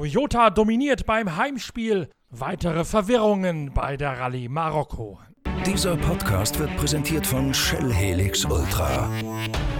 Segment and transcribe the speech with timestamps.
[0.00, 2.08] Toyota dominiert beim Heimspiel.
[2.30, 5.18] Weitere Verwirrungen bei der Rallye Marokko.
[5.66, 9.10] Dieser Podcast wird präsentiert von Shell Helix Ultra.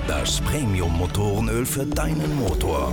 [0.07, 2.93] Das Premium-Motorenöl für deinen Motor.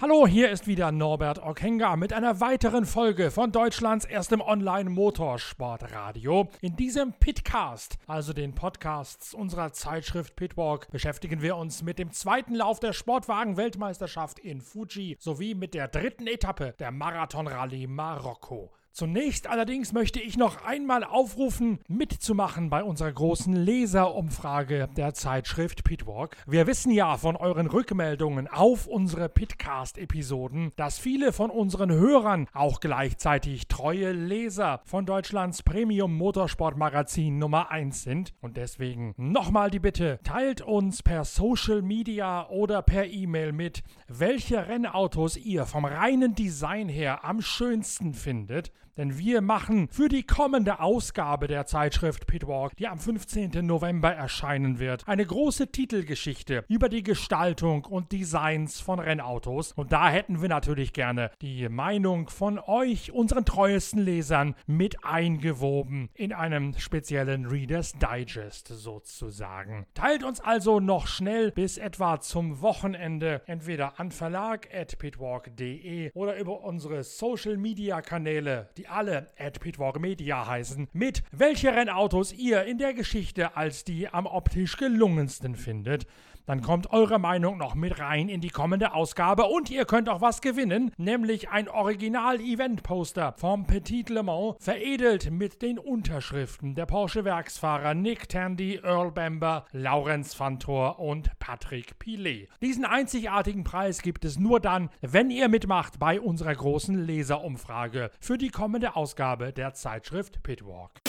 [0.00, 6.48] Hallo, hier ist wieder Norbert Okenga mit einer weiteren Folge von Deutschlands erstem Online-Motorsportradio.
[6.60, 12.56] In diesem Pitcast, also den Podcasts unserer Zeitschrift Pitwalk, beschäftigen wir uns mit dem zweiten
[12.56, 18.72] Lauf der Sportwagen-Weltmeisterschaft in Fuji sowie mit der dritten Etappe der Marathon-Rallye Marokko.
[18.96, 26.36] Zunächst allerdings möchte ich noch einmal aufrufen, mitzumachen bei unserer großen Leserumfrage der Zeitschrift Pitwalk.
[26.46, 32.78] Wir wissen ja von euren Rückmeldungen auf unsere Pitcast-Episoden, dass viele von unseren Hörern auch
[32.78, 38.32] gleichzeitig treue Leser von Deutschlands Premium Motorsportmagazin Nummer 1 sind.
[38.42, 44.68] Und deswegen nochmal die Bitte, teilt uns per Social Media oder per E-Mail mit, welche
[44.68, 48.70] Rennautos ihr vom reinen Design her am schönsten findet.
[48.96, 53.66] Denn wir machen für die kommende Ausgabe der Zeitschrift Pitwalk, die am 15.
[53.66, 59.72] November erscheinen wird, eine große Titelgeschichte über die Gestaltung und Designs von Rennautos.
[59.72, 66.10] Und da hätten wir natürlich gerne die Meinung von euch, unseren treuesten Lesern, mit eingewoben
[66.14, 69.86] in einem speziellen Reader's Digest sozusagen.
[69.94, 77.02] Teilt uns also noch schnell bis etwa zum Wochenende entweder an verlag.pitwalk.de oder über unsere
[77.02, 82.94] Social Media Kanäle, die alle at Pitwalk Media heißen, mit welche Rennautos ihr in der
[82.94, 86.06] Geschichte als die am optisch gelungensten findet.
[86.46, 90.20] Dann kommt eure Meinung noch mit rein in die kommende Ausgabe und ihr könnt auch
[90.20, 97.94] was gewinnen, nämlich ein Original-Event-Poster vom Petit Le Mans, veredelt mit den Unterschriften der Porsche-Werksfahrer
[97.94, 102.48] Nick Tandy, Earl Bamber, Laurenz Fantor und Patrick Pilet.
[102.60, 108.36] Diesen einzigartigen Preis gibt es nur dann, wenn ihr mitmacht bei unserer großen Leserumfrage für
[108.36, 111.03] die kommende Ausgabe der Zeitschrift Pitwalk.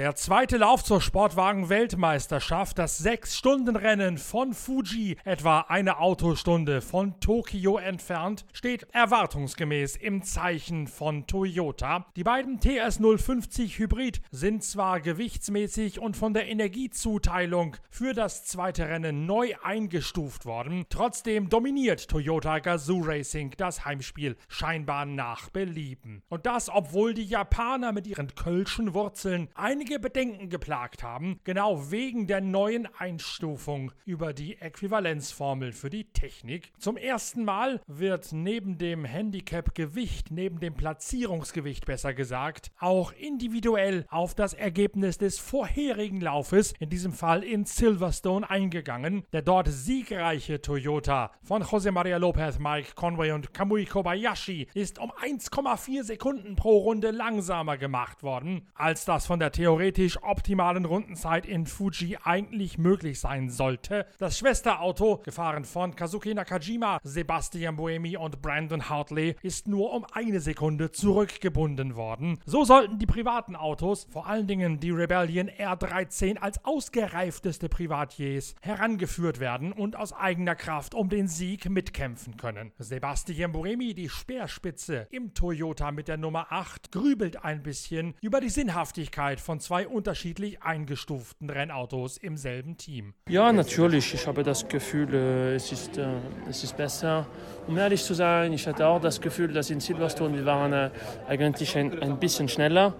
[0.00, 8.46] Der zweite Lauf zur Sportwagen-Weltmeisterschaft, das Sechs-Stunden-Rennen von Fuji, etwa eine Autostunde von Tokio entfernt,
[8.54, 12.06] steht erwartungsgemäß im Zeichen von Toyota.
[12.16, 19.26] Die beiden TS050 Hybrid sind zwar gewichtsmäßig und von der Energiezuteilung für das zweite Rennen
[19.26, 26.22] neu eingestuft worden, trotzdem dominiert Toyota Gazoo Racing das Heimspiel scheinbar nach Belieben.
[26.30, 31.90] Und das, obwohl die Japaner mit ihren kölschen Wurzeln ein einige Bedenken geplagt haben, genau
[31.90, 36.70] wegen der neuen Einstufung über die Äquivalenzformel für die Technik.
[36.78, 44.36] Zum ersten Mal wird neben dem Handicap-Gewicht, neben dem Platzierungsgewicht besser gesagt, auch individuell auf
[44.36, 49.24] das Ergebnis des vorherigen Laufes, in diesem Fall in Silverstone, eingegangen.
[49.32, 55.10] Der dort siegreiche Toyota von José María López, Mike Conway und Kamui Kobayashi ist um
[55.10, 61.46] 1,4 Sekunden pro Runde langsamer gemacht worden, als das von der Theorie theoretisch optimalen Rundenzeit
[61.46, 64.04] in Fuji eigentlich möglich sein sollte.
[64.18, 70.40] Das Schwesterauto, gefahren von Kazuki Nakajima, Sebastian Buemi und Brandon Hartley, ist nur um eine
[70.40, 72.40] Sekunde zurückgebunden worden.
[72.44, 79.40] So sollten die privaten Autos, vor allen Dingen die Rebellion R13 als ausgereifteste Privatiers, herangeführt
[79.40, 82.72] werden und aus eigener Kraft um den Sieg mitkämpfen können.
[82.78, 88.50] Sebastian Buemi, die Speerspitze im Toyota mit der Nummer 8, grübelt ein bisschen über die
[88.50, 93.14] Sinnhaftigkeit von zwei unterschiedlich eingestuften Rennautos im selben Team.
[93.28, 94.14] Ja, natürlich.
[94.14, 96.08] Ich habe das Gefühl, äh, es ist, äh,
[96.48, 97.26] es ist besser.
[97.70, 100.90] Um ehrlich zu sein, ich hatte auch das Gefühl, dass in Silverstone wir waren äh,
[101.28, 102.94] eigentlich ein, ein bisschen schneller.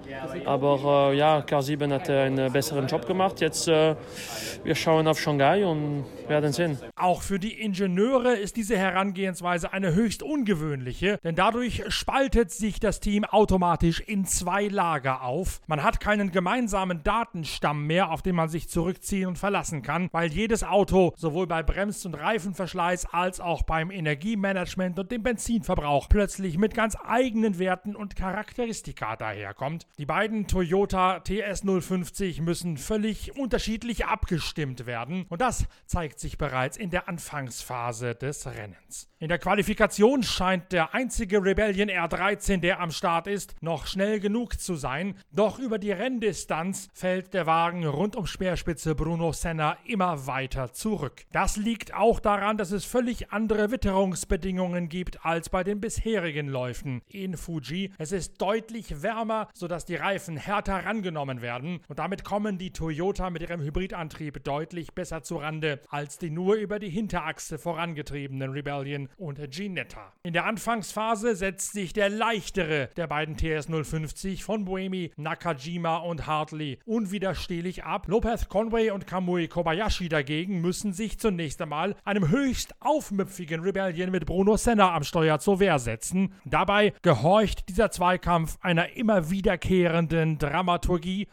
[0.47, 3.41] Aber ja, K7 hat einen besseren Job gemacht.
[3.41, 6.79] Jetzt wir schauen auf Shanghai und werden sehen.
[6.95, 13.01] Auch für die Ingenieure ist diese Herangehensweise eine höchst ungewöhnliche, denn dadurch spaltet sich das
[13.01, 15.61] Team automatisch in zwei Lager auf.
[15.67, 20.31] Man hat keinen gemeinsamen Datenstamm mehr, auf den man sich zurückziehen und verlassen kann, weil
[20.31, 24.60] jedes Auto sowohl bei Brems- und Reifenverschleiß als auch beim Energiemanagement
[24.99, 29.87] und dem Benzinverbrauch plötzlich mit ganz eigenen Werten und Charakteristika daherkommt.
[29.99, 36.91] Die beiden Toyota TS050 müssen völlig unterschiedlich abgestimmt werden und das zeigt sich bereits in
[36.91, 39.10] der Anfangsphase des Rennens.
[39.23, 44.59] In der Qualifikation scheint der einzige Rebellion R13, der am Start ist, noch schnell genug
[44.59, 49.77] zu sein, doch über die Renndistanz Distanz fällt der Wagen rund um Speerspitze Bruno Senna
[49.85, 51.27] immer weiter zurück.
[51.33, 57.03] Das liegt auch daran, dass es völlig andere Witterungsbedingungen gibt als bei den bisherigen Läufen
[57.09, 57.93] in Fuji.
[57.99, 63.29] Es ist deutlich wärmer, sodass die Reifen härter rangenommen werden und damit kommen die Toyota
[63.29, 69.41] mit ihrem Hybridantrieb deutlich besser zurande als die nur über die Hinterachse vorangetriebenen Rebellion und
[69.51, 70.13] Ginetta.
[70.23, 76.27] In der Anfangsphase setzt sich der leichtere der beiden TS 050 von Buemi, Nakajima und
[76.27, 78.09] Hartley unwiderstehlich ab.
[78.09, 84.27] Lopez Conway und Kamui Kobayashi dagegen müssen sich zunächst einmal einem höchst aufmüpfigen Rebellion mit
[84.27, 86.35] Bruno Senna am Steuer zur Wehr setzen.
[86.45, 91.29] Dabei gehorcht dieser Zweikampf einer immer wiederkehrenden Dramaturgie,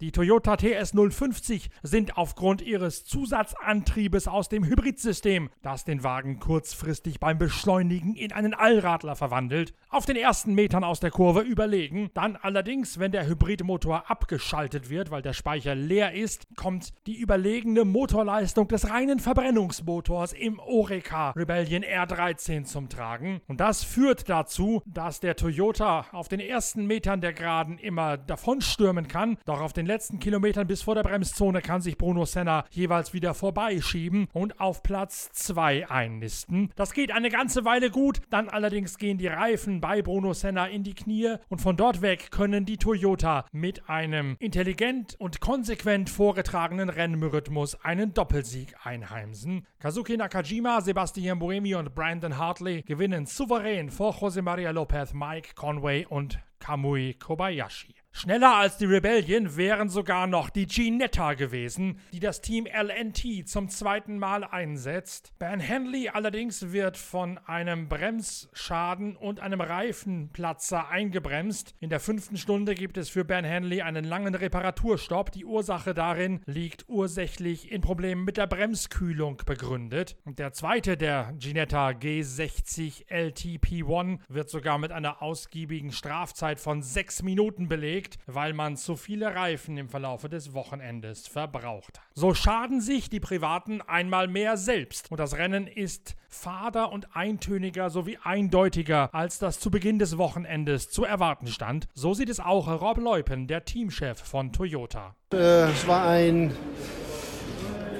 [0.00, 7.18] die Toyota TS 050 sind aufgrund ihres Zusatzantriebes aus dem Hybridsystem, das den Wagen kurzfristig
[7.18, 12.10] beim Beschleunigen in einen Allradler verwandelt, auf den ersten Metern aus der Kurve überlegen.
[12.14, 17.84] Dann allerdings, wenn der Hybridmotor abgeschaltet wird, weil der Speicher leer ist, kommt die überlegene
[17.84, 23.40] Motorleistung des reinen Verbrennungsmotors im Oreca Rebellion R13 zum Tragen.
[23.48, 29.08] Und das führt dazu, dass der Toyota auf den ersten Metern der Geraden immer davonstürmen
[29.08, 33.12] kann, doch auf den letzten Kilometern bis vor der Bremszone kann sich Bruno Senna jeweils
[33.12, 36.70] wieder vorbeischieben und auf Platz 2 einnisten.
[36.76, 40.84] Das geht eine ganze Weile gut, dann allerdings gehen die Reifen bei Bruno Senna in
[40.84, 46.90] die Knie und von dort weg können die Toyota mit einem intelligent und konsequent vorgetragenen
[46.90, 49.66] Rennrhythmus einen Doppelsieg einheimsen.
[49.78, 56.04] Kazuki Nakajima, Sebastian Buemi und Brandon Hartley gewinnen souverän vor Jose Maria Lopez, Mike Conway
[56.06, 57.94] und Kamui Kobayashi.
[58.18, 63.68] Schneller als die Rebellion wären sogar noch die Ginetta gewesen, die das Team LNT zum
[63.68, 65.32] zweiten Mal einsetzt.
[65.38, 71.76] Ben Henley allerdings wird von einem Bremsschaden und einem Reifenplatzer eingebremst.
[71.78, 75.30] In der fünften Stunde gibt es für Ben Henley einen langen Reparaturstopp.
[75.30, 80.16] Die Ursache darin liegt ursächlich in Problemen mit der Bremskühlung begründet.
[80.24, 87.22] Und der zweite der Ginetta G60 LTP1 wird sogar mit einer ausgiebigen Strafzeit von sechs
[87.22, 92.06] Minuten belegt gelegt, weil man zu viele Reifen im Verlaufe des Wochenendes verbraucht hat.
[92.14, 97.90] So schaden sich die Privaten einmal mehr selbst und das Rennen ist fader und eintöniger
[97.90, 101.88] sowie eindeutiger, als das zu Beginn des Wochenendes zu erwarten stand.
[101.94, 105.14] So sieht es auch Rob Leupen, der Teamchef von Toyota.
[105.32, 106.52] Äh, es war ein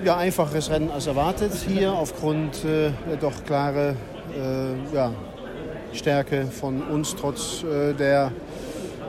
[0.05, 3.97] ja, einfaches Rennen als erwartet hier aufgrund äh, doch klare
[4.33, 5.13] äh, ja,
[5.93, 8.33] Stärke von uns trotz äh, der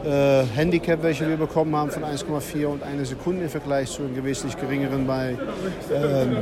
[0.05, 4.23] äh, Handicap, welche wir bekommen haben von 1,4 und eine Sekunde im Vergleich zu einem
[4.23, 5.37] wesentlich geringeren bei,
[5.93, 6.37] ähm,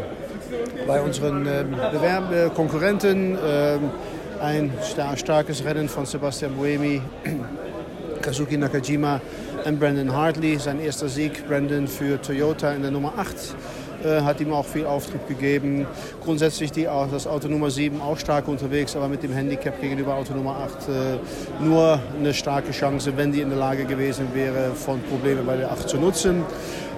[0.86, 3.38] bei unseren ähm, Bewerb äh, Konkurrenten.
[3.44, 3.92] Ähm,
[4.39, 7.01] ein star starkes Rennen von Sebastian Buemi,
[8.21, 9.19] Kazuki Nakajima
[9.65, 10.57] und Brandon Hartley.
[10.60, 13.56] Sein erster Sieg, Brandon für Toyota in der Nummer 8.
[14.03, 15.88] Äh, hat ihm auch viel Auftrieb gegeben.
[16.23, 20.35] Grundsätzlich die, das Auto Nummer 7 auch stark unterwegs, aber mit dem Handicap gegenüber Auto
[20.35, 25.01] Nummer 8 äh, nur eine starke Chance, wenn die in der Lage gewesen wäre, von
[25.01, 26.44] Problemen bei der 8 zu nutzen.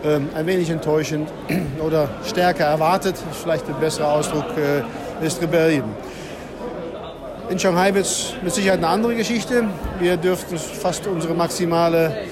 [0.04, 1.30] Ähm, ein wenig enttäuschend
[1.86, 5.86] oder stärker erwartet, vielleicht ein besserer Ausdruck, äh, ist Rebellion.
[7.50, 9.64] In Shanghai wird es mit Sicherheit eine andere Geschichte.
[10.00, 12.26] Wir dürften fast unsere maximale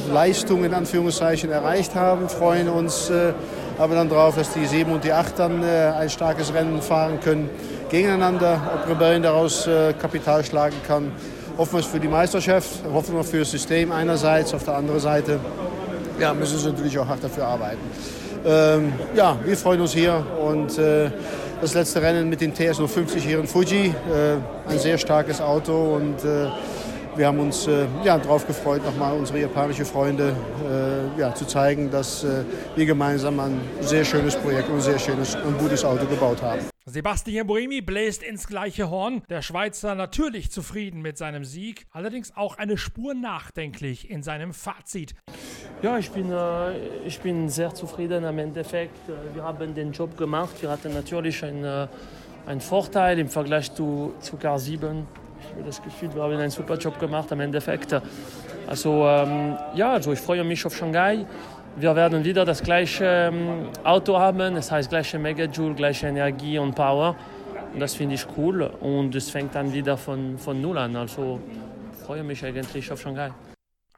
[0.00, 3.32] Handicaps-Leistung in Anführungszeichen erreicht haben, freuen uns äh,
[3.78, 7.20] aber dann darauf, dass die 7 und die 8 dann äh, ein starkes Rennen fahren
[7.20, 7.48] können
[7.90, 11.12] gegeneinander, ob Rebellen daraus äh, Kapital schlagen kann.
[11.58, 15.00] Hoffen wir es für die Meisterschaft, hoffen wir für das System einerseits, auf der anderen
[15.00, 15.40] Seite
[16.18, 17.80] ja, müssen sie natürlich auch hart dafür arbeiten.
[18.44, 21.10] Ähm, ja, wir freuen uns hier und äh,
[21.60, 25.96] das letzte Rennen mit dem TS 050 hier in Fuji, äh, ein sehr starkes Auto
[25.96, 26.48] und äh,
[27.20, 30.34] wir haben uns äh, ja, darauf gefreut, nochmal unsere japanischen Freunde
[30.64, 34.98] äh, ja, zu zeigen, dass äh, wir gemeinsam ein sehr schönes Projekt und ein sehr
[34.98, 36.62] schönes und gutes Auto gebaut haben.
[36.86, 39.22] Sebastian Boemi bläst ins gleiche Horn.
[39.28, 45.14] Der Schweizer natürlich zufrieden mit seinem Sieg, allerdings auch eine Spur nachdenklich in seinem Fazit.
[45.82, 48.96] Ja, ich bin, äh, ich bin sehr zufrieden am Endeffekt.
[49.10, 50.62] Äh, wir haben den Job gemacht.
[50.62, 51.86] Wir hatten natürlich einen, äh,
[52.46, 55.04] einen Vorteil im Vergleich zu, zu K7
[55.50, 57.94] habe das Gefühl, wir haben einen super Job gemacht am Endeffekt.
[58.66, 61.26] Also ähm, ja, also ich freue mich auf Shanghai.
[61.76, 66.74] Wir werden wieder das gleiche ähm, Auto haben, das heißt gleiche Megajoule, gleiche Energie und
[66.74, 67.14] Power.
[67.72, 70.96] Und das finde ich cool und es fängt dann wieder von, von Null an.
[70.96, 71.40] Also
[72.04, 73.30] freue mich eigentlich auf Shanghai.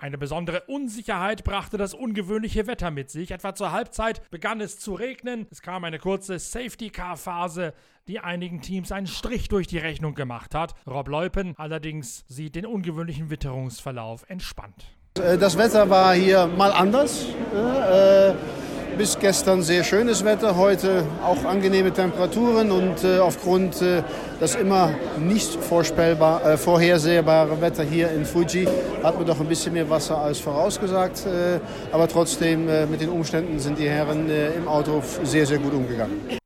[0.03, 3.31] Eine besondere Unsicherheit brachte das ungewöhnliche Wetter mit sich.
[3.31, 5.47] Etwa zur Halbzeit begann es zu regnen.
[5.53, 7.73] Es kam eine kurze Safety-Car-Phase,
[8.09, 10.75] die einigen Teams einen Strich durch die Rechnung gemacht hat.
[10.89, 14.87] Rob Leupen allerdings sieht den ungewöhnlichen Witterungsverlauf entspannt.
[15.21, 17.25] Äh, das Wetter war hier mal anders.
[17.55, 18.35] Äh,
[18.97, 24.03] bis gestern sehr schönes Wetter, heute auch angenehme Temperaturen und äh, aufgrund äh,
[24.41, 28.69] das immer nicht vorstellbar, äh, vorhersehbare Wetter hier in Fuji
[29.03, 31.27] hat man doch ein bisschen mehr Wasser als vorausgesagt.
[31.27, 31.61] Äh,
[31.93, 35.73] aber trotzdem äh, mit den Umständen sind die Herren äh, im Auto sehr, sehr gut
[35.73, 36.42] umgegangen.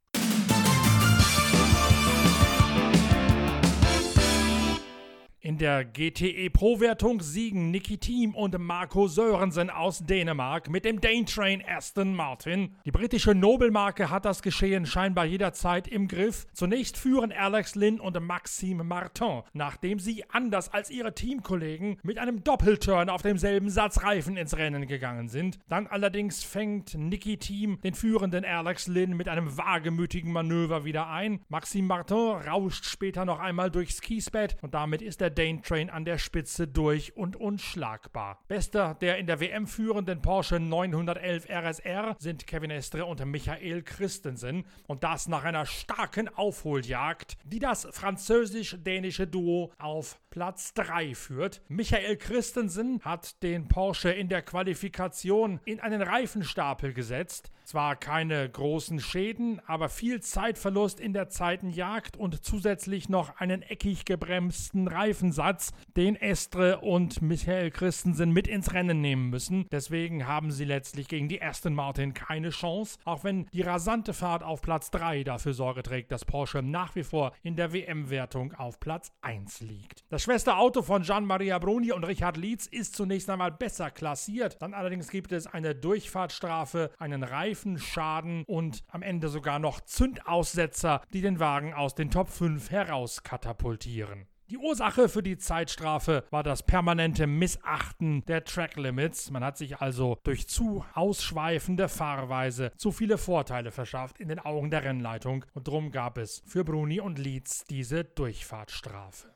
[5.46, 11.24] In der GTE Pro-Wertung siegen Niki Thiem und Marco Sörensen aus Dänemark mit dem Dane
[11.24, 12.74] Train Aston Martin.
[12.84, 16.48] Die britische Nobelmarke hat das Geschehen scheinbar jederzeit im Griff.
[16.52, 22.42] Zunächst führen Alex Lynn und Maxime Martin, nachdem sie anders als ihre Teamkollegen mit einem
[22.42, 25.60] Doppelturn auf demselben Satz Reifen ins Rennen gegangen sind.
[25.68, 31.38] Dann allerdings fängt Niki Thiem den führenden Alex Lynn mit einem wagemütigen Manöver wieder ein.
[31.48, 36.04] Maxime Martin rauscht später noch einmal durchs Kiesbett und damit ist der Dane Train an
[36.04, 38.42] der Spitze durch und unschlagbar.
[38.48, 44.64] Bester der in der WM führenden Porsche 911 RSR sind Kevin Estre und Michael Christensen
[44.86, 51.62] und das nach einer starken Aufholjagd, die das französisch-dänische Duo auf Platz 3 führt.
[51.68, 57.50] Michael Christensen hat den Porsche in der Qualifikation in einen Reifenstapel gesetzt.
[57.64, 64.04] Zwar keine großen Schäden, aber viel Zeitverlust in der Zeitenjagd und zusätzlich noch einen eckig
[64.04, 69.66] gebremsten Reifensatz, den Estre und Michael Christensen mit ins Rennen nehmen müssen.
[69.72, 74.42] Deswegen haben sie letztlich gegen die Aston Martin keine Chance, auch wenn die rasante Fahrt
[74.42, 78.78] auf Platz 3 dafür Sorge trägt, dass Porsche nach wie vor in der WM-Wertung auf
[78.78, 80.04] Platz 1 liegt.
[80.10, 84.60] Das Schwesterauto von Gian-Maria Bruni und Richard Lietz ist zunächst einmal besser klassiert.
[84.60, 91.22] Dann allerdings gibt es eine Durchfahrtsstrafe, einen Reifenschaden und am Ende sogar noch Zündaussetzer, die
[91.22, 94.26] den Wagen aus den Top 5 herauskatapultieren.
[94.48, 99.32] Die Ursache für die Zeitstrafe war das permanente Missachten der Tracklimits.
[99.32, 104.70] Man hat sich also durch zu ausschweifende Fahrweise zu viele Vorteile verschafft in den Augen
[104.70, 109.26] der Rennleitung und darum gab es für Bruni und Leeds diese Durchfahrtsstrafe.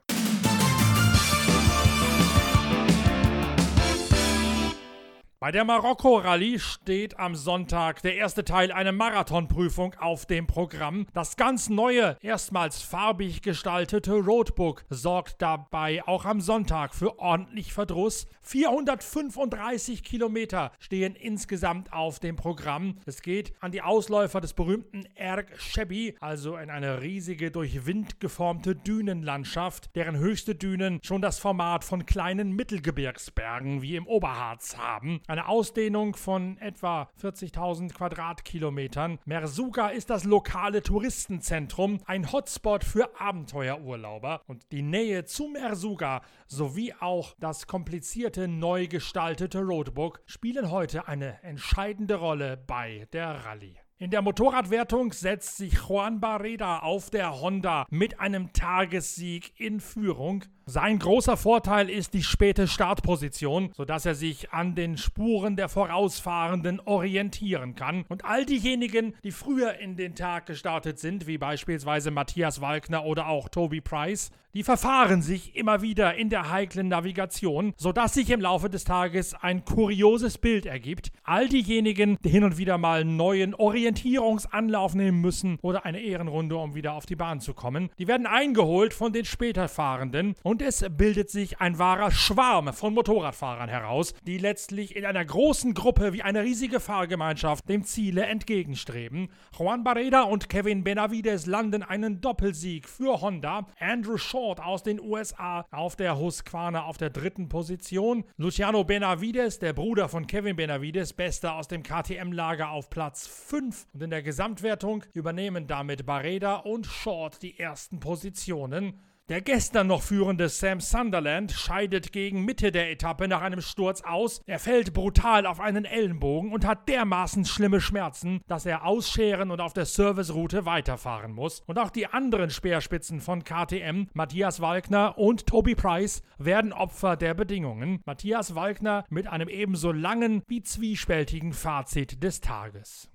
[5.42, 11.06] Bei der Marokko-Rallye steht am Sonntag der erste Teil einer Marathonprüfung auf dem Programm.
[11.14, 18.26] Das ganz neue, erstmals farbig gestaltete Roadbook sorgt dabei auch am Sonntag für ordentlich Verdruss.
[18.50, 22.96] 435 Kilometer stehen insgesamt auf dem Programm.
[23.06, 28.18] Es geht an die Ausläufer des berühmten Erg Shebi, also in eine riesige durch Wind
[28.18, 35.20] geformte Dünenlandschaft, deren höchste Dünen schon das Format von kleinen Mittelgebirgsbergen wie im Oberharz haben.
[35.28, 39.20] Eine Ausdehnung von etwa 40.000 Quadratkilometern.
[39.26, 44.42] Mersuga ist das lokale Touristenzentrum, ein Hotspot für Abenteuerurlauber.
[44.48, 51.42] Und die Nähe zu Mersuga sowie auch das komplizierte, neu gestaltete Roadbook spielen heute eine
[51.42, 53.76] entscheidende Rolle bei der Rallye.
[53.98, 60.44] In der Motorradwertung setzt sich Juan Barreda auf der Honda mit einem Tagessieg in Führung.
[60.70, 66.78] Sein großer Vorteil ist die späte Startposition, sodass er sich an den Spuren der Vorausfahrenden
[66.84, 68.04] orientieren kann.
[68.08, 73.26] Und all diejenigen, die früher in den Tag gestartet sind, wie beispielsweise Matthias Walkner oder
[73.26, 78.40] auch Toby Price, die verfahren sich immer wieder in der heiklen Navigation, sodass sich im
[78.40, 81.12] Laufe des Tages ein kurioses Bild ergibt.
[81.22, 86.56] All diejenigen, die hin und wieder mal einen neuen Orientierungsanlauf nehmen müssen oder eine Ehrenrunde,
[86.56, 90.59] um wieder auf die Bahn zu kommen, die werden eingeholt von den später Fahrenden und
[90.60, 96.12] es bildet sich ein wahrer Schwarm von Motorradfahrern heraus, die letztlich in einer großen Gruppe
[96.12, 99.28] wie eine riesige Fahrgemeinschaft dem Ziele entgegenstreben.
[99.58, 103.66] Juan Barreda und Kevin Benavides landen einen Doppelsieg für Honda.
[103.78, 108.24] Andrew Short aus den USA auf der Husqvarna auf der dritten Position.
[108.36, 113.86] Luciano Benavides, der Bruder von Kevin Benavides, bester aus dem KTM-Lager auf Platz 5.
[113.92, 119.00] Und in der Gesamtwertung übernehmen damit Barreda und Short die ersten Positionen.
[119.30, 124.42] Der gestern noch führende Sam Sunderland scheidet gegen Mitte der Etappe nach einem Sturz aus.
[124.44, 129.60] Er fällt brutal auf einen Ellenbogen und hat dermaßen schlimme Schmerzen, dass er ausscheren und
[129.60, 131.62] auf der Serviceroute weiterfahren muss.
[131.68, 137.34] Und auch die anderen Speerspitzen von KTM, Matthias Walkner und Toby Price, werden Opfer der
[137.34, 138.02] Bedingungen.
[138.06, 143.08] Matthias Walkner mit einem ebenso langen wie zwiespältigen Fazit des Tages.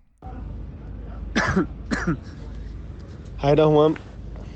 [3.39, 3.97] Hi daheim.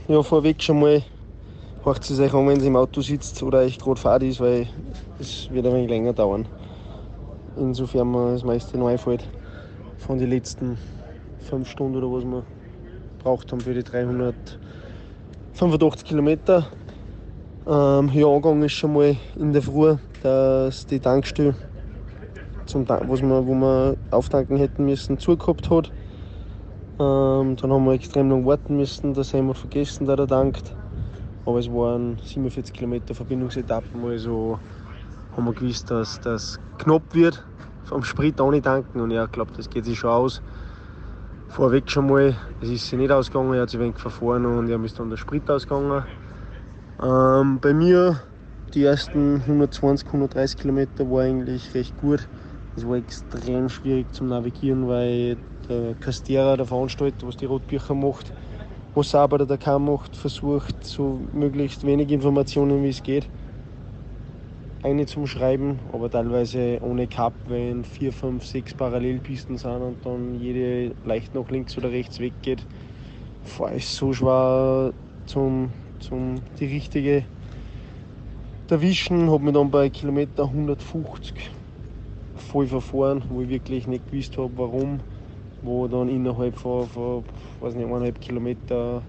[0.07, 1.03] Ja, vorweg schon mal
[1.85, 4.67] horcht es euch an, wenn ihr im Auto sitzt oder euch gerade Fahrt weil
[5.19, 6.45] es wird ein wenig länger dauern.
[7.57, 9.27] Insofern mir das meiste neu einfällt
[9.97, 10.77] von den letzten
[11.39, 12.43] fünf Stunden oder was wir
[13.23, 16.67] braucht haben für die 385 Kilometer.
[17.67, 21.55] Ähm, ja, angegangen ist schon mal in der Früh dass die Tankstelle,
[22.65, 25.91] zum, was wir, wo wir auftanken hätten müssen, zugehabt hat.
[26.99, 30.75] Ähm, dann haben wir extrem lang warten müssen, da haben wir vergessen, da er dankt.
[31.49, 34.59] Aber es waren 47 Kilometer Verbindungsetappen, also
[35.35, 37.43] haben wir gewusst, dass das knapp wird
[37.85, 39.01] vom Sprit ohne tanken.
[39.01, 40.43] Und ja, ich glaube, das geht sich schon aus.
[41.47, 44.69] Vorweg schon mal, es ist sich nicht ausgegangen, er hat sich ein wenig verfahren und
[44.69, 46.05] er ist dann der Sprit ausgegangen.
[47.01, 48.21] Ähm, bei mir
[48.75, 52.29] die ersten 120, 130 Kilometer war eigentlich recht gut.
[52.75, 58.31] Es war extrem schwierig zum Navigieren, weil der Castera, der Veranstalter, was die Rotbücher macht,
[58.95, 63.29] was aber der K macht, versucht, so möglichst wenig Informationen wie es geht
[64.81, 70.35] eine zum Schreiben, aber teilweise ohne Cup, wenn vier, fünf, sechs Parallelpisten sind und dann
[70.35, 72.65] jede leicht nach links oder rechts weggeht.
[73.57, 74.93] War es so schwer
[75.25, 77.25] zum, zum die richtige
[78.69, 79.29] erwischen.
[79.29, 81.51] Habe mich dann bei Kilometer 150
[82.35, 85.01] voll verfahren, wo ich wirklich nicht gewusst habe, warum.
[85.61, 87.23] Wo dann innerhalb von, von
[87.59, 89.03] weiß nicht, eineinhalb Kilometer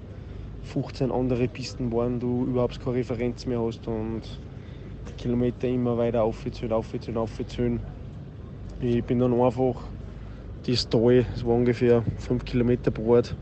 [0.62, 4.23] 15 andere Pisten waren, du überhaupt keine Referenz mehr hast und
[5.16, 7.80] Kilometer immer weiter aufgezählt, aufgezählt, aufgezählt.
[8.80, 9.76] Ich bin dann einfach
[10.66, 13.35] das Tal, es war ungefähr 5 Kilometer breit,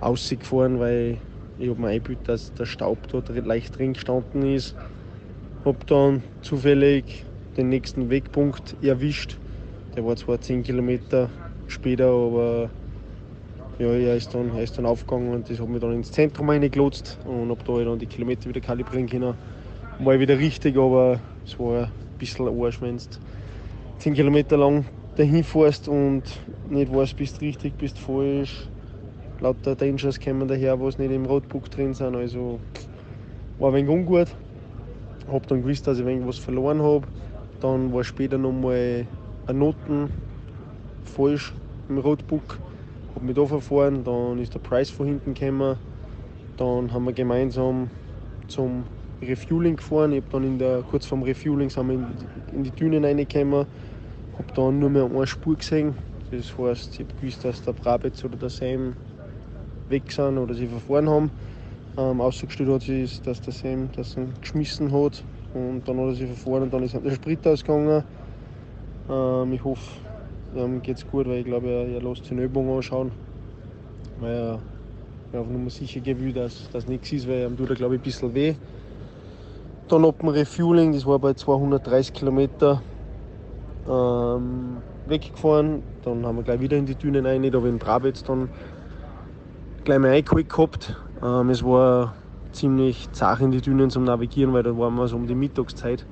[0.00, 1.18] ausgefahren, weil
[1.58, 4.74] ich habe mir eingebildet, dass der Staub dort leicht drin gestanden ist.
[5.64, 7.24] Habe dann zufällig
[7.56, 9.36] den nächsten Wegpunkt erwischt.
[9.96, 11.30] Der war zwar 10 Kilometer
[11.68, 12.70] später, aber
[13.78, 16.48] ja, er, ist dann, er ist dann aufgegangen und das hat mich dann ins Zentrum
[16.48, 19.34] reingelotst und habe da dann die Kilometer wieder kalibrieren können
[19.98, 23.04] mal wieder richtig, aber es war ein bisschen Arsch, wenn du
[23.98, 24.84] 10 Kilometer lang
[25.16, 26.22] dahin fährst und
[26.68, 28.68] nicht weißt, bist richtig, bist falsch.
[29.40, 32.14] Lauter Dangers kommen daher, was nicht im Roadbook drin sind.
[32.14, 32.60] Also
[33.58, 34.28] war ein wenig ungut.
[35.30, 37.06] Hab dann gewusst, dass ich ein was verloren habe.
[37.60, 39.06] Dann war später nochmal
[39.46, 40.10] eine Noten
[41.08, 41.52] falsch
[41.88, 42.58] im Roadbook.
[43.14, 45.78] Hab mich da verfahren, dann ist der Preis von hinten gekommen.
[46.56, 47.90] Dann haben wir gemeinsam
[48.48, 48.84] zum
[49.22, 50.12] Refueling gefahren.
[50.12, 52.06] Ich habe dann in der, kurz vorm Refueling sind wir in,
[52.52, 53.66] in die Dünen reingekommen.
[54.34, 55.94] habe dann nur mehr eine Spur gesehen.
[56.30, 58.96] Das heißt, ich habe gewusst, dass der Brabetz oder der Sam
[59.88, 61.30] weg sind oder sie verfahren haben.
[61.96, 65.22] Ähm, ausgestellt hat sich, dass der Sam das geschmissen hat
[65.54, 68.04] und dann hat er sich verfahren und dann ist der Sprit ausgegangen.
[69.08, 69.88] Ähm, ich hoffe,
[70.64, 73.10] ihm geht es gut, weil ich glaube, er, er lässt sich eine Übung anschauen.
[74.20, 74.58] Weil er,
[75.32, 78.00] er auf Nummer sicher will, dass das nichts ist, weil ihm tut er glaube ich
[78.00, 78.54] ein bisschen weh.
[79.88, 82.82] Dann ab dem Refueling, das war bei 230 Kilometer,
[83.88, 85.82] ähm, weggefahren.
[86.04, 87.42] Dann haben wir gleich wieder in die Dünen rein.
[87.42, 88.48] Da habe ich in Brabitz dann
[89.84, 90.96] gleich mal eingeholt gehabt.
[91.22, 92.14] Ähm, es war
[92.52, 96.04] ziemlich zart in die Dünen zum Navigieren, weil da waren wir so um die Mittagszeit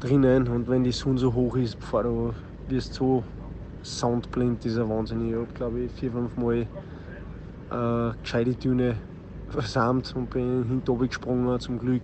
[0.00, 0.48] drinnen.
[0.48, 2.32] Und wenn die Sonne so hoch ist, bevor du
[2.68, 3.22] wirst so
[3.86, 5.28] soundblind, ist ein Wahnsinn.
[5.28, 6.66] Ich habe glaube ich vier, fünf Mal
[7.70, 8.96] äh, gescheite Düne
[9.48, 12.02] versammelt und bin hinten gesprungen zum Glück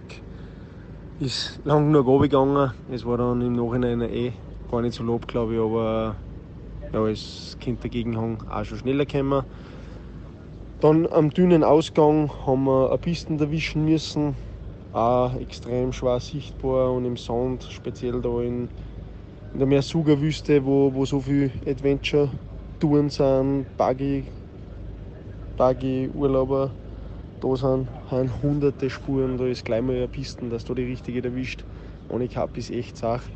[1.22, 2.72] ist lang genug runtergegangen.
[2.90, 4.32] Es war dann im Nachhinein eh
[4.70, 6.16] gar nicht so lob, glaube ich, aber
[6.92, 9.44] ja, es könnte der Gegenhang auch schon schneller kommen.
[10.80, 14.34] Dann am dünnen Ausgang haben wir eine Pisten erwischen müssen,
[14.92, 18.68] auch extrem schwer sichtbar und im Sand, speziell da in,
[19.52, 24.24] in der Mersuga-Wüste, wo, wo so viele Adventure-Touren sind, Buggy,
[25.56, 26.70] Buggy-Urlauber
[27.40, 31.22] da sind, haben hunderte Spuren, da ist gleich mal eine Piste, dass du die richtige
[31.22, 31.64] erwischt.
[32.08, 33.30] Ohne Cup ist echt Sache.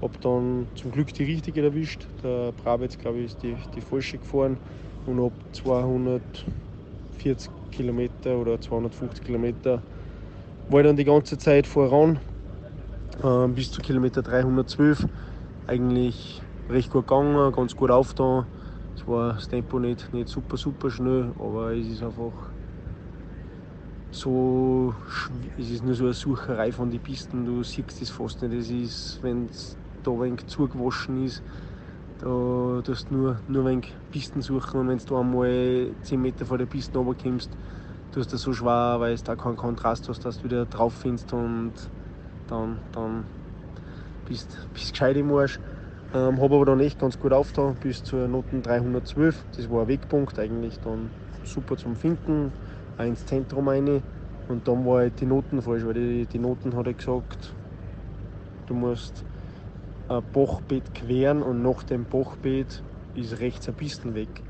[0.00, 2.06] Hab dann zum Glück die richtige erwischt.
[2.22, 4.58] Der Brabetz, glaube ich, ist die, die falsche gefahren
[5.06, 9.82] und ab 240 Kilometer oder 250 Kilometer
[10.68, 12.20] war ich dann die ganze Zeit voran
[13.22, 15.06] äh, bis zu Kilometer 312.
[15.68, 18.46] Eigentlich recht gut gegangen, ganz gut aufgetan.
[18.96, 22.54] Es war das Tempo nicht, nicht super, super schnell, aber es ist einfach
[24.10, 24.94] so,
[25.56, 28.54] es ist nur so eine Sucherei von den Pisten, du siehst es fast nicht.
[28.54, 31.42] Es ist, wenn es da ein wenig zugewaschen ist,
[32.18, 36.46] da tust du nur, nur ein wenig Pisten suchen und wenn du einmal 10 Meter
[36.46, 37.56] vor der Piste runterkommst,
[38.10, 41.32] tust du so schwer, weil es da keinen Kontrast hast, dass du wieder drauf findest
[41.34, 41.74] und
[42.46, 43.28] dann, dann
[44.28, 45.58] bist du gescheit im Arsch.
[46.14, 49.44] Ähm, habe aber dann echt ganz gut aufgetan bis zur Noten 312.
[49.56, 51.10] Das war ein Wegpunkt, eigentlich dann
[51.44, 52.52] super zum Finden
[52.96, 54.02] auch ins Zentrum rein.
[54.48, 57.52] Und dann war halt die Noten falsch, weil die, die Noten hat er gesagt,
[58.66, 59.24] du musst
[60.08, 62.82] ein Bachbett queren und nach dem Bachbett
[63.14, 64.42] ist rechts ein Pisten weg.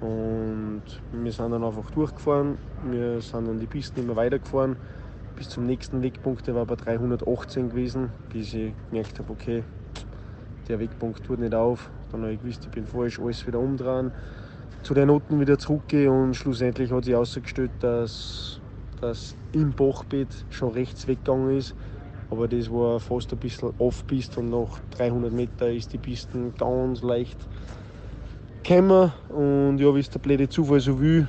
[0.00, 0.82] Und
[1.12, 2.58] wir sind dann einfach durchgefahren,
[2.90, 4.76] wir sind dann die Pisten immer weitergefahren
[5.36, 9.64] bis zum nächsten Wegpunkt, der war bei 318 gewesen, bis ich gemerkt habe, okay,
[10.68, 11.90] der Wegpunkt tut nicht auf.
[12.10, 14.12] Dann habe ich gewusst, ich bin falsch, alles wieder umdrehen,
[14.82, 18.60] zu den Noten wieder zurückgehen und schlussendlich hat sich herausgestellt, dass,
[19.00, 21.74] dass im Bachbett schon rechts weggegangen ist.
[22.30, 27.02] Aber das war fast ein bisschen Off-Piste und nach 300 Meter ist die Piste ganz
[27.02, 27.36] leicht
[28.62, 29.12] gekommen.
[29.28, 31.28] Und ja, wie es der blöde Zufall so will,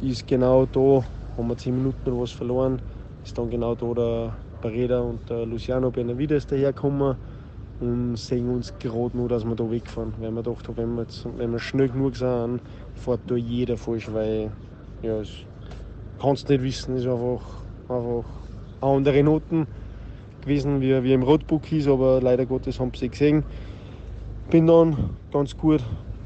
[0.00, 1.04] ist genau da,
[1.36, 2.82] haben wir 10 Minuten oder was verloren,
[3.24, 7.16] ist dann genau da der Barreda und der Luciano Benavides dahergekommen
[7.80, 10.12] und sehen uns gerade nur, dass wir da wegfahren.
[10.18, 11.06] Weil wir gedacht haben, wenn wir,
[11.36, 12.60] wenn wir schnell genug sind,
[12.94, 14.52] fährt da jeder falsch, weil
[15.02, 15.30] ja, es
[16.20, 17.42] kannst nicht wissen, ist einfach,
[17.88, 18.24] einfach
[18.80, 19.66] andere Noten
[20.42, 23.44] gewesen, wie, wie im Roadbook ist, aber leider Gottes haben sie gesehen.
[24.50, 25.82] Bin dann ganz gut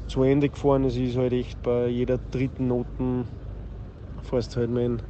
[0.07, 0.83] zu Ende gefahren.
[0.83, 3.25] Es ist halt echt bei jeder dritten Noten
[4.27, 5.01] fährst halt mein,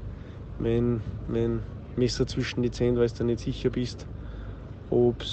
[0.60, 1.63] mein, mein
[1.97, 4.07] Messer zwischen die Zähne, weil du nicht sicher bist,
[4.89, 5.25] ob du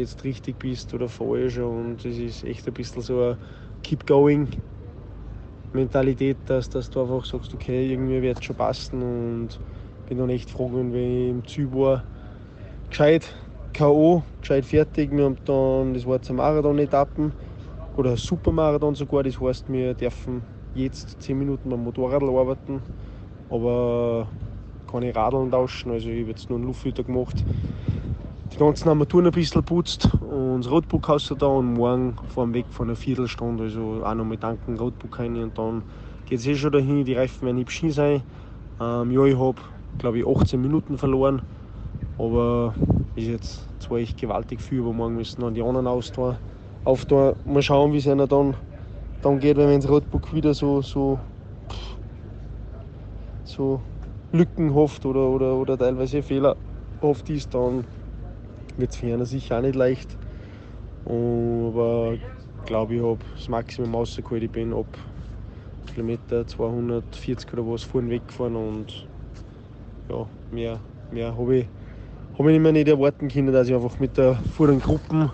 [0.00, 1.58] jetzt richtig bist oder falsch.
[1.58, 3.38] Und es ist echt ein bisschen so eine
[3.82, 9.02] Keep-Going-Mentalität, dass, dass du einfach sagst, okay, irgendwie wird es schon passen.
[9.02, 9.60] Und
[10.06, 12.04] bin dann echt froh, wenn wir im Ziel war,
[12.90, 13.34] gescheit
[13.72, 15.10] K.O., gescheit fertig.
[15.12, 17.32] Wir haben dann, das war jetzt eine Marathon-Etappen
[17.96, 22.82] oder Supermarathon sogar, das heißt, wir dürfen jetzt 10 Minuten beim Motorrad arbeiten
[23.48, 24.30] aber
[24.90, 25.92] keine Radeln tauschen.
[25.92, 27.44] Also ich habe jetzt nur einen Luftfilter gemacht.
[28.52, 32.66] Die ganzen Armaturen ein bisschen putzt und das Rotbook hast da und morgen fahren weg
[32.70, 33.64] von einer Viertelstunde.
[33.64, 35.82] Also auch noch mit tanken Rotbook rein und dann
[36.26, 37.04] geht es eh schon dahin.
[37.04, 38.22] Die Reifen werden hübsch sein.
[38.80, 39.60] Ähm, ja, ich habe
[39.98, 41.42] glaube ich 18 Minuten verloren,
[42.18, 42.74] aber
[43.14, 46.36] ist jetzt zwar echt gewaltig viel, aber morgen müssen dann die anderen austun.
[46.84, 48.54] Auf da mal schauen, wie es einer dann,
[49.22, 51.18] dann geht, wenn das Rotbook wieder so, so
[53.44, 53.80] so
[54.32, 57.84] lückenhaft oder, oder, oder teilweise fehlerhaft ist, dann
[58.76, 60.16] wird es für einen sicher auch nicht leicht.
[61.04, 64.42] Aber ich glaube, ich habe das Maximum rausgeholt.
[64.42, 64.86] Ich bin ab
[65.86, 69.06] Kilometer 240 oder was vorhin weggefahren und
[70.10, 71.66] ja, mehr, mehr habe ich,
[72.38, 75.32] hab ich mir nicht erwarten können, dass ich einfach mit der vorderen Gruppe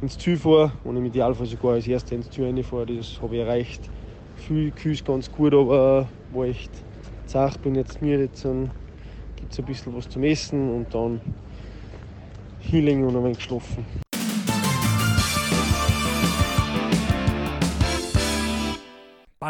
[0.00, 2.86] ins Ziel fahre und im Idealfall sogar als Erster ins Ziel reinfahre.
[2.86, 3.90] Das habe ich erreicht.
[4.34, 6.85] Viel Kühl ganz gut, aber war echt
[7.26, 11.20] zart, bin jetzt mir jetzt gibt es ein bisschen was zum Essen und dann
[12.60, 14.05] Healing und ein wenig geschlafen.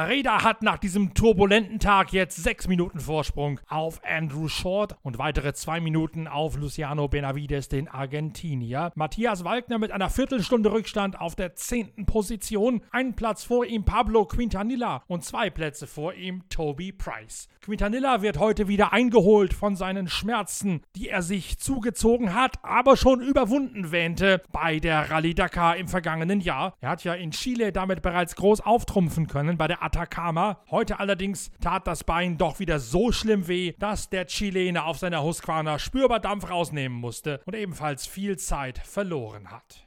[0.07, 5.53] Barreda hat nach diesem turbulenten Tag jetzt sechs Minuten Vorsprung auf Andrew Short und weitere
[5.53, 8.92] zwei Minuten auf Luciano Benavides, den Argentinier.
[8.95, 12.83] Matthias Walkner mit einer Viertelstunde Rückstand auf der zehnten Position.
[12.92, 17.49] Einen Platz vor ihm Pablo Quintanilla und zwei Plätze vor ihm Toby Price.
[17.66, 23.21] Quintanilla wird heute wieder eingeholt von seinen Schmerzen, die er sich zugezogen hat, aber schon
[23.21, 26.75] überwunden wähnte bei der Rallye Dakar im vergangenen Jahr.
[26.81, 30.61] Er hat ja in Chile damit bereits groß auftrumpfen können bei der Atacama.
[30.71, 35.23] Heute allerdings tat das Bein doch wieder so schlimm weh, dass der Chilene auf seiner
[35.23, 39.86] Husqvarna spürbar Dampf rausnehmen musste und ebenfalls viel Zeit verloren hat.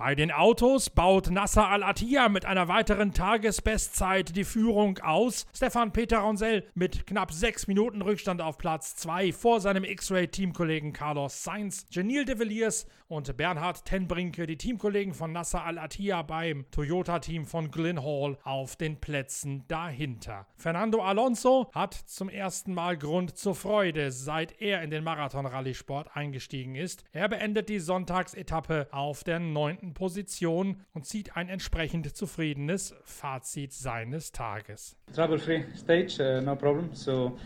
[0.00, 5.46] Bei den Autos baut Nasser Al-Attiyah mit einer weiteren Tagesbestzeit die Führung aus.
[5.54, 11.44] Stefan Peter Ronsell mit knapp sechs Minuten Rückstand auf Platz 2 vor seinem X-Ray-Teamkollegen Carlos
[11.44, 11.84] Sainz.
[11.90, 18.02] Genil de Villiers und Bernhard Tenbrinke, die Teamkollegen von Nasser Al-Attiyah beim Toyota-Team von Glyn
[18.02, 20.46] Hall, auf den Plätzen dahinter.
[20.56, 26.76] Fernando Alonso hat zum ersten Mal Grund zur Freude, seit er in den Marathon-Rallye-Sport eingestiegen
[26.76, 27.04] ist.
[27.12, 34.32] Er beendet die Sonntagsetappe auf der neunten Position und zieht ein entsprechend zufriedenes Fazit seines
[34.32, 34.96] Tages.
[35.14, 36.94] Trouble-free stage, uh, no problem.
[36.94, 37.36] So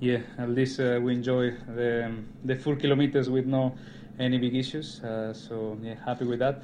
[0.00, 2.10] yeah, at least uh, we enjoy the,
[2.44, 3.72] the full kilometers with no
[4.18, 5.02] any big issues.
[5.02, 6.62] Uh, so yeah, happy with that.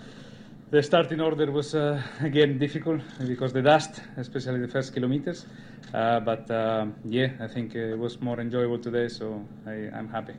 [0.70, 5.46] The starting order was uh, again difficult because the dust, especially the first kilometers.
[5.94, 10.34] Uh, but uh, yeah, I think it was more enjoyable today, so I, am happy.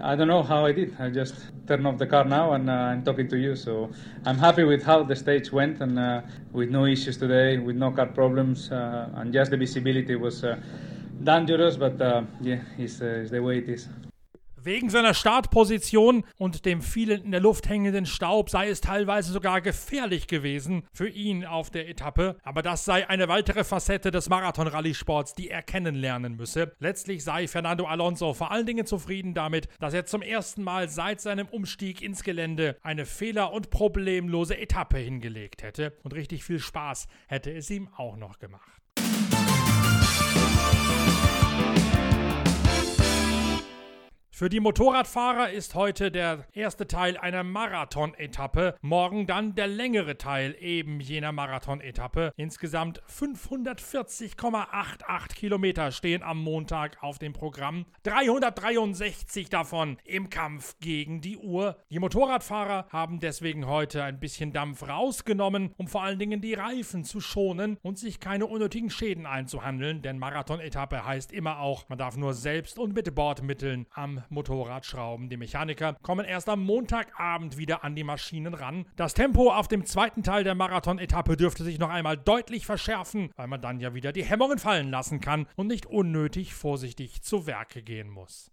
[0.00, 0.94] I don't know how I did.
[1.00, 1.34] I just
[1.66, 3.90] turned off the car now and uh, I'm talking to you, so
[4.24, 6.20] I'm happy with how the stage went and uh,
[6.52, 10.44] with no issues today, with no car problems, uh, and just the visibility was
[11.24, 11.98] dangerous, but
[12.40, 13.88] yeah, it's, it's the way it is.
[14.66, 19.60] Wegen seiner Startposition und dem vielen in der Luft hängenden Staub sei es teilweise sogar
[19.60, 22.36] gefährlich gewesen für ihn auf der Etappe.
[22.42, 26.74] Aber das sei eine weitere Facette des Marathon-Rallye-Sports, die er kennenlernen müsse.
[26.80, 31.20] Letztlich sei Fernando Alonso vor allen Dingen zufrieden damit, dass er zum ersten Mal seit
[31.20, 35.96] seinem Umstieg ins Gelände eine fehler- und problemlose Etappe hingelegt hätte.
[36.02, 38.75] Und richtig viel Spaß hätte es ihm auch noch gemacht.
[44.38, 50.54] Für die Motorradfahrer ist heute der erste Teil einer Marathon-Etappe, morgen dann der längere Teil
[50.60, 52.34] eben jener Marathon-Etappe.
[52.36, 61.38] Insgesamt 540,88 Kilometer stehen am Montag auf dem Programm, 363 davon im Kampf gegen die
[61.38, 61.78] Uhr.
[61.88, 67.04] Die Motorradfahrer haben deswegen heute ein bisschen Dampf rausgenommen, um vor allen Dingen die Reifen
[67.04, 72.18] zu schonen und sich keine unnötigen Schäden einzuhandeln, denn Marathon-Etappe heißt immer auch, man darf
[72.18, 75.28] nur selbst und mit Bordmitteln am Motorrad schrauben.
[75.28, 78.86] Die Mechaniker kommen erst am Montagabend wieder an die Maschinen ran.
[78.96, 83.46] Das Tempo auf dem zweiten Teil der Marathon-Etappe dürfte sich noch einmal deutlich verschärfen, weil
[83.46, 87.82] man dann ja wieder die Hemmungen fallen lassen kann und nicht unnötig vorsichtig zu Werke
[87.82, 88.50] gehen muss.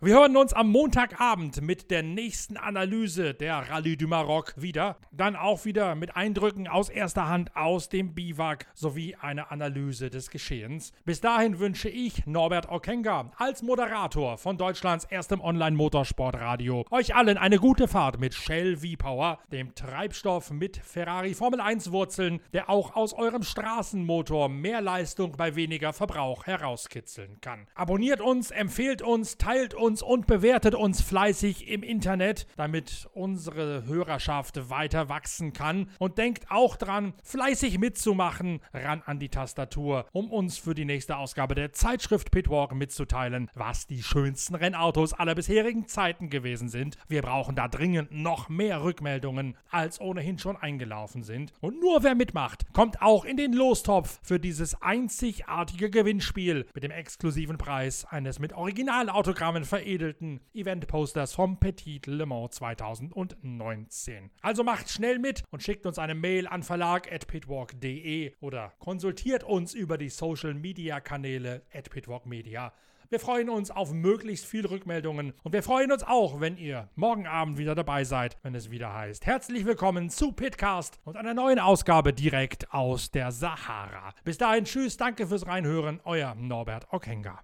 [0.00, 4.96] Wir hören uns am Montagabend mit der nächsten Analyse der Rallye du Maroc wieder.
[5.10, 10.30] Dann auch wieder mit Eindrücken aus erster Hand aus dem Biwak sowie eine Analyse des
[10.30, 10.92] Geschehens.
[11.04, 17.58] Bis dahin wünsche ich Norbert Okenga als Moderator von Deutschlands erstem Online-Motorsportradio euch allen eine
[17.58, 23.14] gute Fahrt mit Shell V-Power, dem Treibstoff mit Ferrari Formel 1 Wurzeln, der auch aus
[23.14, 27.66] eurem Straßenmotor mehr Leistung bei weniger Verbrauch herauskitzeln kann.
[27.74, 33.86] Abonniert uns, empfehlt uns, teilt uns uns und bewertet uns fleißig im Internet, damit unsere
[33.86, 35.88] Hörerschaft weiter wachsen kann.
[35.98, 41.16] Und denkt auch dran, fleißig mitzumachen, ran an die Tastatur, um uns für die nächste
[41.16, 46.98] Ausgabe der Zeitschrift Pitwalk mitzuteilen, was die schönsten Rennautos aller bisherigen Zeiten gewesen sind.
[47.08, 51.54] Wir brauchen da dringend noch mehr Rückmeldungen, als ohnehin schon eingelaufen sind.
[51.62, 56.90] Und nur wer mitmacht, kommt auch in den Lostopf für dieses einzigartige Gewinnspiel mit dem
[56.90, 64.28] exklusiven Preis eines mit Originalautogrammen veredelten veredelten Eventposters vom Petit Le Mans 2019.
[64.42, 69.96] Also macht schnell mit und schickt uns eine Mail an verlag.pitwalk.de oder konsultiert uns über
[69.96, 72.72] die Social Media Kanäle at Pitwalk Media.
[73.08, 77.28] Wir freuen uns auf möglichst viele Rückmeldungen und wir freuen uns auch, wenn ihr morgen
[77.28, 79.26] Abend wieder dabei seid, wenn es wieder heißt.
[79.26, 84.12] Herzlich willkommen zu Pitcast und einer neuen Ausgabe direkt aus der Sahara.
[84.24, 87.38] Bis dahin, tschüss, danke fürs Reinhören, euer Norbert Okenga.